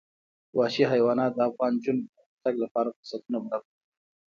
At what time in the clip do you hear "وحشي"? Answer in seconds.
0.57-0.83